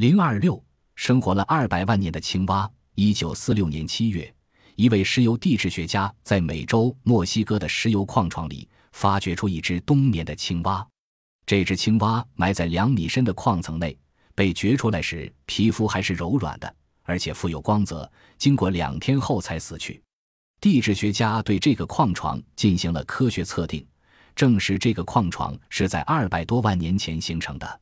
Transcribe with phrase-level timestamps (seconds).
[0.00, 2.66] 零二六，生活了二百万年的青蛙。
[2.94, 4.34] 一九四六年七月，
[4.74, 10.88] 一位石油地质学家在美洲墨西哥的石油矿床里发掘出一只冬眠的青蛙。
[11.44, 13.94] 这只青蛙埋在两米深的矿层内，
[14.34, 18.10] 被掘出来时，皮肤还是柔软的，而且富有光泽。
[18.38, 20.02] 经过两天后才死去。
[20.62, 23.86] 地质学家对这个矿床进行了科学测定，
[24.34, 27.80] 证实这个矿床是在二百多万年前形成的。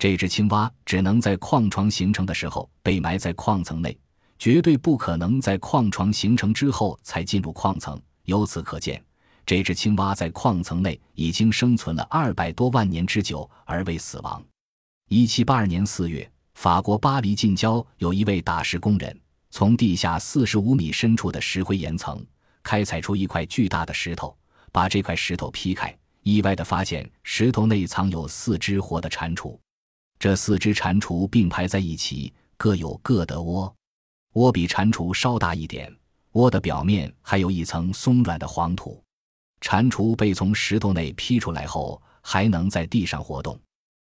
[0.00, 3.94] 这只青蛙只能在矿床形成的时候被埋在矿层内，
[4.38, 8.00] 绝对不可能在矿床形成之后才进入矿层。
[8.24, 9.04] 由此可见，
[9.44, 14.42] 这只青蛙在矿层内已经生存了二百多万年之久而未死亡。
[15.10, 19.14] 一七八二年四月，法国巴黎近郊有一位打石工人
[19.50, 22.24] 从地下四十五米深处的石灰岩层
[22.62, 24.34] 开采出一块巨大的石头，
[24.72, 29.58] 把这块石头劈开，意外地发现石头内藏有四只活的蟾蜍。
[30.20, 33.74] 这四只蟾蜍并排在一起，各有各的窝，
[34.34, 35.90] 窝比蟾蜍稍大一点，
[36.32, 39.02] 窝的表面还有一层松软的黄土。
[39.62, 43.58] 蟾蜍被从石头内劈出来后，还能在地上活动。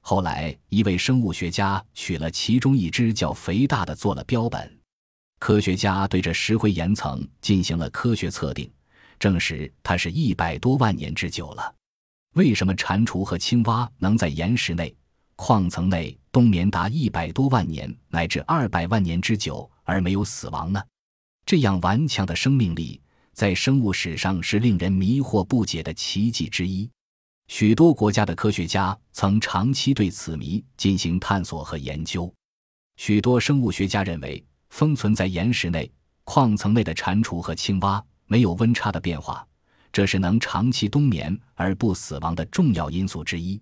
[0.00, 4.78] 后来，一位生物学家取了其中一只较肥大的做了标本。
[5.38, 8.72] 科学家对这石灰岩层进行了科学测定，
[9.18, 11.74] 证实它是一百多万年之久了。
[12.36, 14.96] 为什么蟾蜍和青蛙能在岩石内？
[15.42, 20.82] 矿层内冬眠达一百多万年乃至二百万年之久而没有死亡呢？
[21.46, 23.00] 这样顽强的生命力，
[23.32, 26.86] 在生物史上是令人迷惑不解的奇迹之一。
[27.48, 32.30] 许多国家的科学家曾长期对此谜进行探索和研究。
[32.98, 35.90] 许多生物学家认为，封存在岩石内、
[36.24, 39.48] 矿层内的蟾蜍和青蛙没有温差的变化，
[39.90, 43.58] 这是能长期冬眠而不死亡的重要因素之一。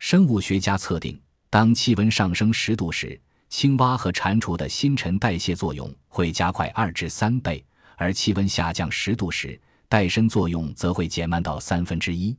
[0.00, 1.20] 生物学家测定，
[1.50, 3.20] 当气温上升十度时，
[3.50, 7.62] 青蛙和蟾蜍的新陈代谢作用会加快二至三倍；
[7.96, 12.34] 而气温下降十度时，代身作用则会减慢到三分之一。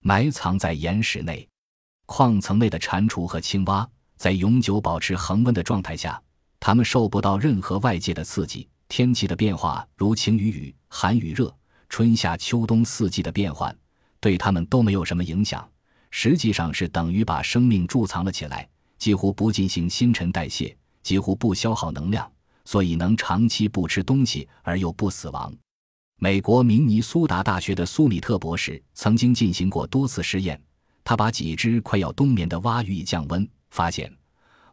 [0.00, 1.48] 埋藏在岩石内、
[2.04, 6.22] 矿层内的蟾蜍和青蛙，在永久保持恒温的状态下，
[6.60, 11.52] 它们受不到任何外界的刺激，天气的变化如晴与雨、寒与热、
[11.88, 13.74] 春夏秋冬四季的变换，
[14.20, 15.68] 对它们都没有什么影响。
[16.10, 22.30] 实际上是等于把生命贮藏了起来，几乎不进行新陈代谢，几乎不消耗能量，
[22.64, 25.54] 所以能长期不吃东西而又不死亡。
[26.20, 30.60] 美国明尼苏达大学的苏里特博士曾经进行过多次实验，
[31.04, 34.12] 他把几只快要冬眠的蛙予以降温，发现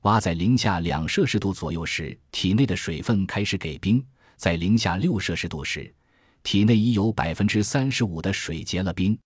[0.02, 4.00] 蛙在零下两摄氏度左右时，体内的水分开始给冰；
[4.38, 5.94] 在零下六摄氏度时，
[6.42, 9.18] 体内已有百分之三十五的水结了冰。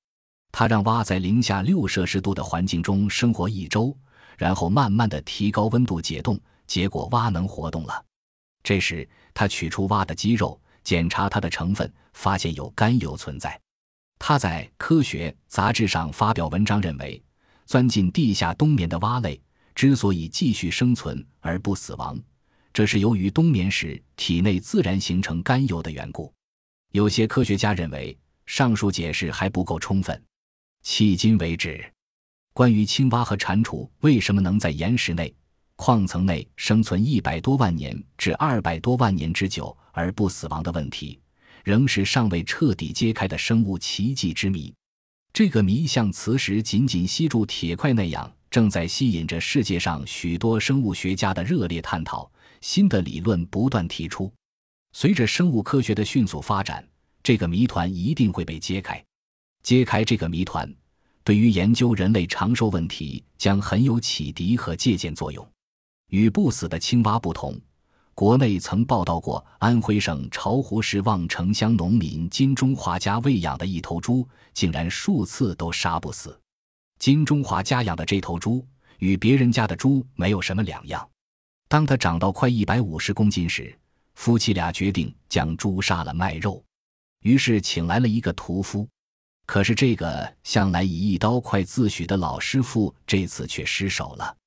[0.51, 3.95] 他让蛙在零下六摄氏度的环境中生活一周，
[4.37, 8.05] 然后慢慢的提高温度解冻，结果蛙能活动了。
[8.63, 13.59] 这时，他取出蛙的肌肉，检查它的成分，发现有甘油存在。
[14.17, 17.23] 他在《科学》杂志上发表文章，认为
[17.65, 19.41] 钻进地下冬眠的蛙类
[19.73, 22.19] 之所以继续生存而不死亡，
[22.73, 26.33] 这是由于冬眠时体内自然形成甘油的缘故。
[26.91, 30.21] 有些科学家认为上述解释还不够充分。
[30.83, 31.83] 迄今为止，
[32.53, 35.33] 关于青蛙和蟾蜍为什么能在岩石内、
[35.75, 41.19] 矿层内生存一百多万年至二百多万年之久而不死亡的问题，
[41.63, 44.73] 仍是尚未彻底揭开的生物奇迹之谜。
[45.31, 52.29] 这个谜像磁石紧紧吸住铁块那样，正在吸引着世界上许多生物学家的热烈探讨。
[52.61, 54.33] 新的理论不断提出，
[54.91, 56.85] 随着生物科学的迅速发展，
[57.23, 59.01] 这个谜团一定会被揭开。
[59.63, 60.73] 揭开这个谜团，
[61.23, 65.47] 对于研究人类长寿问题将很有启迪和借鉴作用。
[66.09, 67.59] 与不死的青蛙不同，
[68.15, 76.37] 国内曾报道过安徽省巢湖市望城乡农民金中华家喂养的一头猪，竟然数次都杀不死。
[76.97, 78.65] 金中华家养的这头猪
[78.97, 81.07] 与别人家的猪没有什么两样。
[81.67, 83.73] 当它长到快一百五十公斤时，
[84.15, 86.61] 夫妻俩决定将猪杀了卖肉，
[87.21, 88.85] 于是请来了一个屠夫。
[89.51, 94.37] 可是，这个向来以一刀快自诩的老师傅，这次却失手了，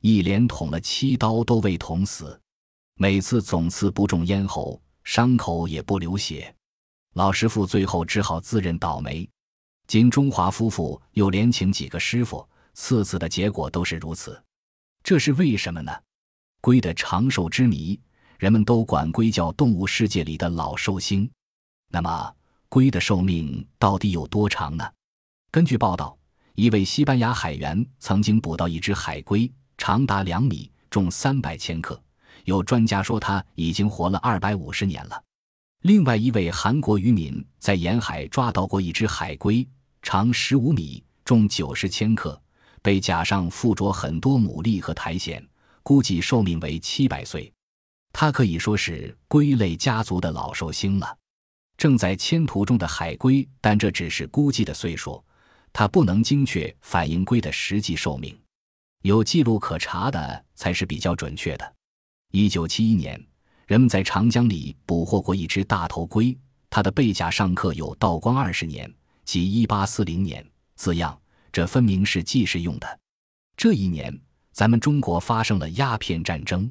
[0.00, 2.40] 一连捅了七刀都未捅死，
[2.94, 6.56] 每次总刺不中咽喉，伤口也不流血。
[7.12, 9.28] 老师傅最后只好自认倒霉。
[9.88, 14.42] 金中华夫妇又连请几个师傅，次次的结果都是如此。
[15.04, 15.92] 这是为什么呢？
[16.62, 18.00] 龟的长寿之谜，
[18.38, 21.30] 人们都管龟叫动物世界里的老寿星。
[21.90, 22.32] 那么？
[22.68, 24.84] 龟的寿命到底有多长呢？
[25.50, 26.16] 根据报道，
[26.54, 32.00] 一位西班牙海员曾经捕到一只海龟，长达两米，重三百千克，
[32.44, 35.22] 有专家说它已经活了二百五十年了。
[35.82, 39.66] 另外一位韩国渔民在沿海抓到过一只海龟，
[40.02, 42.40] 长十五米，重九十千克，
[42.82, 45.42] 被甲上附着很多牡蛎和苔藓，
[45.82, 47.52] 估计寿命为七百岁。
[48.12, 51.16] 它可以说是龟类家族的老寿星了。
[51.76, 55.22] 正在迁徙中的海龟，但这只是估计的岁数，
[55.72, 58.38] 它不能精确反映龟的实际寿命。
[59.02, 61.74] 有记录可查的才是比较准确的。
[62.32, 63.20] 一九七一年。
[63.66, 66.38] 人们在长江里捕获过一只大头龟，
[66.70, 68.88] 它的背甲上刻有“道光二十年”
[69.26, 71.20] 即一八四零年字样，
[71.50, 73.00] 这分明是记事用的。
[73.56, 74.16] 这一年，
[74.52, 76.70] 咱们中国发生了鸦片战争，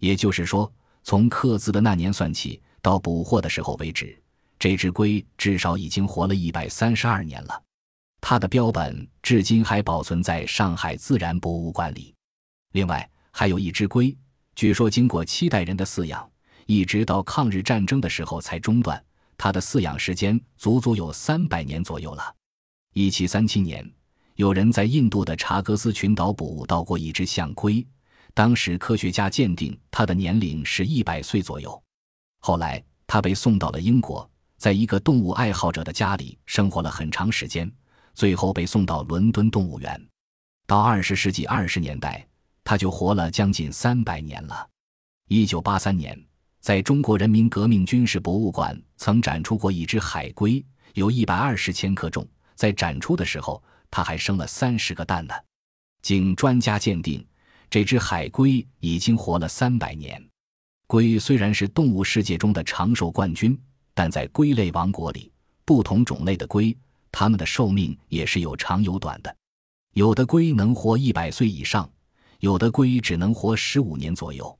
[0.00, 0.72] 也就是说，
[1.04, 4.20] 从刻字的那年算起，到捕获的时候为止，
[4.64, 7.62] 这只龟至少已经活了一百三十二年了。
[8.18, 12.14] 它的标本至今还保存在上海自然博物馆里。
[12.72, 14.16] 另外，还有一只龟。
[14.56, 16.26] 据说，经过七代人的饲养，
[16.64, 19.04] 一直到抗日战争的时候才中断。
[19.36, 22.34] 它的饲养时间足足有三百年左右了。
[22.94, 23.86] 一七三七年，
[24.36, 27.86] 有人在印度的查戈斯群岛捕到过一只象龟，
[28.32, 31.82] 当时科学家鉴定它的年龄是一百岁左右。
[32.40, 37.70] 后来，它被送到了英国，在一个动物爱好者的家里生活了很长时间，
[38.14, 40.08] 最后被送到伦敦动物园。
[40.66, 42.26] 到二十世纪二十年代。
[42.66, 44.66] 他就活了将近三百年了。
[45.28, 46.18] 一九八三年，
[46.60, 50.64] 在中国人民革命军事博物馆曾展出过一只海龟，
[50.94, 52.26] 有一百二十千克重。
[52.54, 55.34] 在展出的时候，它还生了三十个蛋呢。
[56.00, 57.22] 经专家鉴定，
[57.68, 60.26] 这只海龟已经活了三百年。
[60.86, 63.60] 龟虽然是动物世界中的长寿冠军，
[63.94, 65.32] 但在龟类王国里，
[65.64, 66.76] 不同种类的龟，
[67.10, 69.34] 它们的寿命也是有长有短的。
[69.94, 71.88] 有的龟能活一百岁以上。
[72.40, 74.58] 有的龟只能活十五年左右，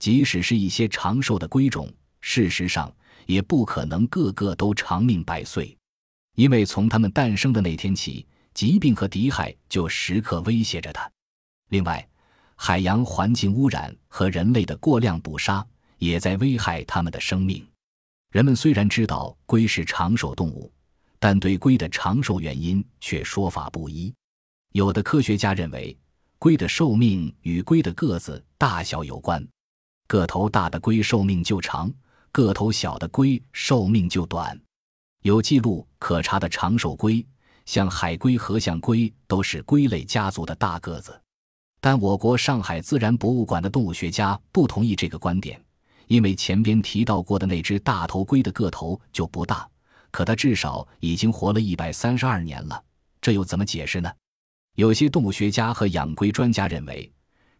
[0.00, 1.88] 即使是一些长寿的龟种，
[2.20, 2.92] 事实上
[3.26, 5.76] 也不可能个个都长命百岁，
[6.34, 11.08] 因为从它们诞生的那天起，疾病和敌害就时刻威胁着它。
[11.68, 12.04] 另外，
[12.56, 15.64] 海洋环境污染和人类的过量捕杀
[15.98, 17.64] 也在危害它们的生命。
[18.32, 20.72] 人们虽然知道龟是长寿动物，
[21.18, 24.12] 但对龟的长寿原因却说法不一。
[24.72, 25.96] 有的科学家认为。
[26.38, 29.46] 龟的寿命与龟的个子大小有关，
[30.08, 31.88] 个头大的龟寿命就长，
[32.32, 34.60] 个头小的龟寿命就短。
[35.22, 37.24] 有记录可查的长寿龟，
[37.64, 41.16] 像海龟和象龟，都是龟类家族的大个子。
[41.80, 45.61] 但我国上海自然博物馆的动物学家不同意这个观点，
[46.12, 49.66] 因为前边提到过的那只大头龟的个头就不大，
[50.10, 52.84] 可它至少已经活了一百三十二年了，
[53.18, 54.12] 这又怎么解释呢？
[54.74, 57.10] 有些动物学家和养龟专家认为，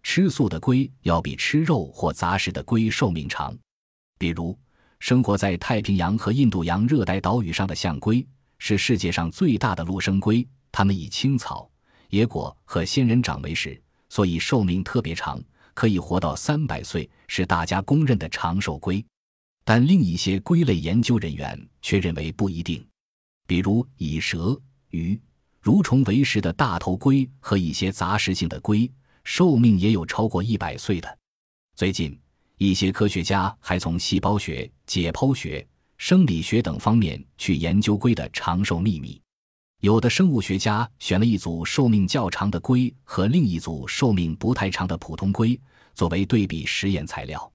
[0.03, 3.57] 吃素的龟要比吃肉或杂食的龟寿命长。
[4.19, 4.55] 比如，
[4.99, 8.23] 生活在太平洋和印度洋热带岛屿上的象龟
[8.59, 11.71] 是世界上最大的陆生龟，它们以青草、
[12.11, 15.43] 野果和仙人掌为食，所以寿命特别长，
[15.75, 19.05] 可以活到三百岁，是大家公认的长寿龟。
[19.65, 22.85] 但另一些龟类研究人员却认为不一定，
[23.47, 24.61] 比如以蛇、
[24.91, 25.21] 鱼。
[25.63, 28.91] 蠕虫为食的大头龟和一些杂食性的龟，
[29.23, 31.19] 寿命也有超过一百岁的。
[31.77, 32.19] 最近，
[32.57, 35.65] 一些科学家还从细胞学、解剖学、
[35.99, 39.22] 生理学等方面去研究龟的长寿秘密。
[39.83, 45.61] 有的生物学家选了一组寿命较长的龟和另一组寿命不太长的普通龟
[45.93, 47.53] 作为对比实验材料。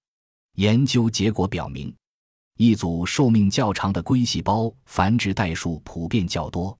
[0.56, 1.96] 研究结果表明，
[2.58, 6.78] 一组寿命较长的龟细胞繁殖代数普遍较多。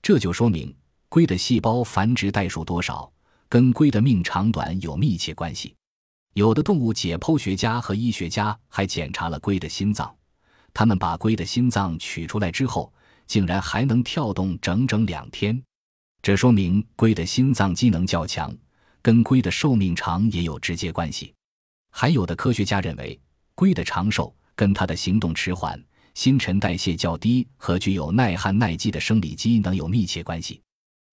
[0.00, 0.72] 这就说明
[1.08, 3.12] 龟的细胞繁殖代数多少
[3.48, 5.74] 跟龟的命长短有密切关系。
[6.34, 10.14] 有的动物解剖学家和医学家还检查了龟的心脏，
[10.72, 12.92] 他们把龟的心脏取出来之后，
[13.26, 15.62] 竟然还能跳动整整两天。
[16.22, 18.54] 这说明龟的心脏机能较强，
[19.02, 21.32] 跟龟的寿命长也有直接关系。
[21.90, 23.20] 还有的科学家认为，
[23.54, 25.82] 龟的长寿跟它的行动迟缓。
[26.14, 30.62] 新陈代谢较低和具有耐旱耐饥的生理机能有密切关系。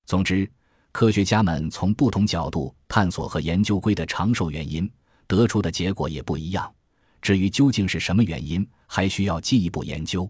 [0.06, 0.48] 总之，
[0.92, 4.88] 科学家们从不同角度探索和研究龟的长寿原因，
[5.26, 6.72] 得出的结果也不一样。
[7.20, 10.30] 至于究竟是什么原因，还需要进一步研究。